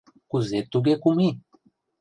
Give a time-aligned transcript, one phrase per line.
[0.29, 1.29] —Кузе туге Кум И?